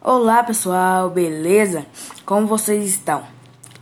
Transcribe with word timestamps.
Olá 0.00 0.44
pessoal, 0.44 1.10
beleza? 1.10 1.84
Como 2.24 2.46
vocês 2.46 2.88
estão? 2.88 3.24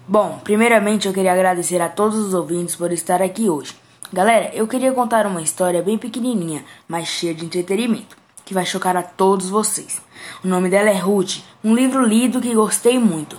Bom, 0.08 0.40
primeiramente 0.42 1.06
eu 1.06 1.12
queria 1.12 1.30
agradecer 1.30 1.78
a 1.82 1.90
todos 1.90 2.16
os 2.18 2.32
ouvintes 2.32 2.74
por 2.74 2.90
estar 2.90 3.20
aqui 3.20 3.50
hoje. 3.50 3.76
Galera, 4.10 4.50
eu 4.54 4.66
queria 4.66 4.94
contar 4.94 5.26
uma 5.26 5.42
história 5.42 5.82
bem 5.82 5.98
pequenininha, 5.98 6.64
mas 6.88 7.06
cheia 7.06 7.34
de 7.34 7.44
entretenimento, 7.44 8.16
que 8.46 8.54
vai 8.54 8.64
chocar 8.64 8.96
a 8.96 9.02
todos 9.02 9.50
vocês. 9.50 10.00
O 10.42 10.48
nome 10.48 10.70
dela 10.70 10.88
é 10.88 10.96
Ruth, 10.96 11.42
um 11.62 11.74
livro 11.74 12.02
lido 12.02 12.40
que 12.40 12.54
gostei 12.54 12.98
muito. 12.98 13.36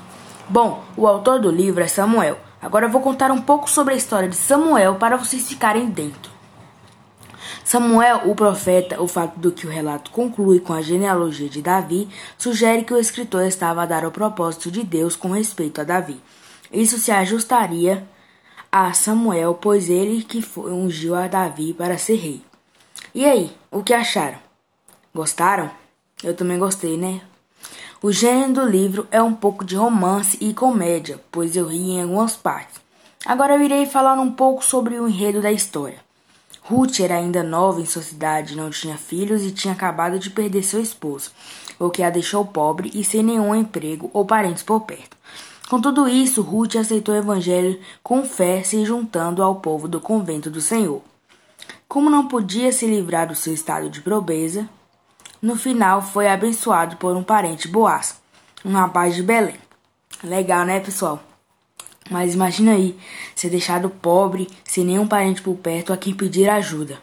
Bom, 0.48 0.84
o 0.96 1.07
autor 1.07 1.39
do 1.39 1.50
livro 1.50 1.84
é 1.84 1.88
Samuel. 1.88 2.38
Agora 2.62 2.86
eu 2.86 2.91
vou 2.91 3.02
contar 3.02 3.32
um 3.32 3.41
pouco 3.41 3.68
sobre 3.68 3.96
a 3.96 3.98
história 3.98 4.30
de 4.30 4.36
Samuel 4.36 4.96
para 4.96 5.18
vocês 5.18 5.50
ficarem 5.50 5.88
dentro. 5.88 6.36
Samuel, 7.68 8.21
o 8.23 8.34
profeta, 8.34 9.02
o 9.02 9.09
fato 9.09 9.38
do 9.41 9.52
que 9.52 9.67
o 9.67 9.70
relato 9.70 10.09
conclui 10.11 10.57
com 10.57 10.71
a 10.71 10.81
genealogia 10.81 11.49
de 11.49 11.61
Davi, 11.61 12.07
sugere 12.38 12.86
que 12.86 12.93
o 12.93 12.97
escritor 12.97 13.43
estava 13.43 13.84
a 13.84 13.86
dar 13.86 14.05
o 14.05 14.11
propósito 14.11 14.71
de 14.71 14.84
Deus 14.84 15.17
com 15.17 15.31
respeito 15.31 15.81
a 15.81 15.84
Davi. 15.84 16.17
Isso 16.71 16.98
se 16.98 17.12
ajustaria 17.12 18.07
a 18.71 18.93
Samuel, 18.93 19.53
pois 19.53 19.90
ele 19.90 20.23
que 20.23 20.41
ungiu 20.57 21.13
a 21.13 21.27
Davi 21.27 21.73
para 21.73 21.98
ser 21.98 22.16
rei. 22.16 22.41
E 23.13 23.26
aí, 23.26 23.52
o 23.70 23.84
que 23.84 23.93
acharam? 23.93 24.40
Gostaram? 25.13 25.70
Eu 26.23 26.34
também 26.34 26.57
gostei, 26.57 26.95
né? 26.95 27.20
O 28.02 28.13
gênero 28.13 28.54
do 28.54 28.63
livro 28.65 29.07
é 29.12 29.21
um 29.21 29.34
pouco 29.34 29.65
de 29.65 29.76
romance 29.76 30.38
e 30.40 30.54
comédia, 30.54 31.20
pois 31.29 31.54
eu 31.57 31.68
ri 31.68 31.91
em 31.91 32.02
algumas 32.02 32.34
partes. 32.34 32.79
Agora 33.26 33.55
eu 33.55 33.62
irei 33.62 33.85
falar 33.85 34.13
um 34.13 34.31
pouco 34.31 34.63
sobre 34.63 34.98
o 34.98 35.05
enredo 35.09 35.41
da 35.41 35.52
história. 35.52 36.06
Ruth 36.70 36.99
era 36.99 37.16
ainda 37.16 37.44
nova 37.44 37.80
em 37.80 37.85
sua 37.85 38.02
cidade, 38.02 38.57
não 38.57 38.70
tinha 38.70 38.98
filhos 38.98 39.41
e 39.41 39.52
tinha 39.52 39.73
acabado 39.73 40.20
de 40.20 40.30
perder 40.30 40.63
seu 40.63 40.81
esposo, 40.81 41.31
o 41.80 41.90
que 41.90 42.03
a 42.03 42.09
deixou 42.09 42.43
pobre 42.43 42.91
e 42.93 43.05
sem 43.05 43.23
nenhum 43.23 43.55
emprego 43.55 44.12
ou 44.13 44.26
parentes 44.26 44.63
por 44.63 44.81
perto. 44.81 45.16
Com 45.70 45.80
tudo 45.80 46.09
isso, 46.09 46.41
Ruth 46.41 46.76
aceitou 46.76 47.15
o 47.15 47.18
evangelho 47.18 47.79
com 48.04 48.26
fé, 48.26 48.63
se 48.63 48.84
juntando 48.84 49.41
ao 49.41 49.55
povo 49.55 49.88
do 49.88 50.01
convento 50.01 50.49
do 50.49 50.60
Senhor. 50.60 51.01
Como 51.88 52.10
não 52.10 52.27
podia 52.27 52.73
se 52.73 52.85
livrar 52.85 53.29
do 53.29 53.35
seu 53.35 53.54
estado 53.54 53.90
de 53.90 54.01
pobreza, 54.01 54.68
no 55.41 55.55
final 55.55 56.01
foi 56.01 56.27
abençoado 56.27 56.98
por 56.98 57.15
um 57.15 57.23
parente 57.23 57.70
Boaz, 57.70 58.20
um 58.65 58.73
rapaz 58.73 59.15
de 59.15 59.23
Belém. 59.23 59.55
Legal, 60.21 60.65
né, 60.65 60.82
pessoal? 60.82 61.23
Mas 62.10 62.34
imagina 62.34 62.72
aí, 62.72 62.98
ser 63.36 63.50
deixado 63.50 63.90
pobre, 63.90 64.47
sem 64.63 64.86
nenhum 64.86 65.08
parente 65.08 65.41
por 65.41 65.56
perto 65.56 65.91
a 65.91 65.97
quem 65.97 66.13
pedir 66.13 66.50
ajuda. 66.50 67.00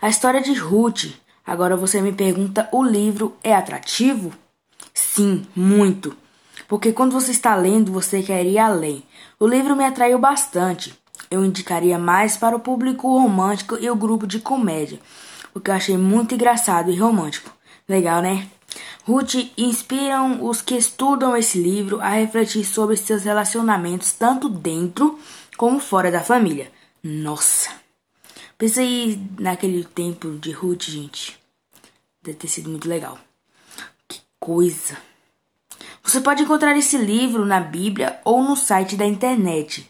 A 0.00 0.08
história 0.08 0.40
de 0.40 0.52
Ruth. 0.54 1.06
Agora 1.46 1.76
você 1.76 2.00
me 2.00 2.12
pergunta: 2.12 2.68
o 2.72 2.82
livro 2.82 3.36
é 3.42 3.54
atrativo? 3.54 4.32
Sim, 4.92 5.46
muito. 5.54 6.16
Porque 6.68 6.92
quando 6.92 7.12
você 7.12 7.30
está 7.30 7.54
lendo, 7.54 7.92
você 7.92 8.22
quer 8.22 8.44
ir 8.44 8.58
além. 8.58 9.04
O 9.38 9.46
livro 9.46 9.76
me 9.76 9.84
atraiu 9.84 10.18
bastante. 10.18 10.94
Eu 11.30 11.44
indicaria 11.44 11.98
mais 11.98 12.36
para 12.36 12.56
o 12.56 12.60
público 12.60 13.08
romântico 13.08 13.76
e 13.80 13.90
o 13.90 13.96
grupo 13.96 14.26
de 14.26 14.38
comédia, 14.38 15.00
porque 15.52 15.70
eu 15.70 15.74
achei 15.74 15.96
muito 15.96 16.34
engraçado 16.34 16.90
e 16.90 16.96
romântico. 16.96 17.50
Legal, 17.88 18.22
né? 18.22 18.46
Ruth 19.06 19.52
inspiram 19.56 20.44
os 20.44 20.60
que 20.60 20.76
estudam 20.76 21.36
esse 21.36 21.62
livro 21.62 22.00
a 22.00 22.10
refletir 22.10 22.64
sobre 22.64 22.96
seus 22.96 23.22
relacionamentos 23.22 24.10
tanto 24.10 24.48
dentro 24.48 25.16
como 25.56 25.78
fora 25.78 26.10
da 26.10 26.20
família. 26.20 26.72
Nossa! 27.04 27.70
Pensa 28.58 28.80
aí 28.80 29.16
naquele 29.38 29.84
tempo 29.84 30.30
de 30.38 30.50
Ruth, 30.50 30.84
gente. 30.84 31.38
Deve 32.20 32.36
ter 32.36 32.48
sido 32.48 32.68
muito 32.68 32.88
legal. 32.88 33.16
Que 34.08 34.20
coisa! 34.40 34.96
Você 36.02 36.20
pode 36.20 36.42
encontrar 36.42 36.76
esse 36.76 36.98
livro 36.98 37.44
na 37.44 37.60
Bíblia 37.60 38.18
ou 38.24 38.42
no 38.42 38.56
site 38.56 38.96
da 38.96 39.06
internet. 39.06 39.88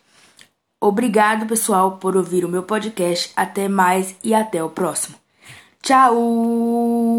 Obrigado, 0.78 1.46
pessoal, 1.46 1.96
por 1.96 2.16
ouvir 2.16 2.44
o 2.44 2.48
meu 2.50 2.64
podcast. 2.64 3.32
Até 3.34 3.66
mais 3.66 4.14
e 4.22 4.34
até 4.34 4.62
o 4.62 4.68
próximo. 4.68 5.16
Tchau! 5.80 7.16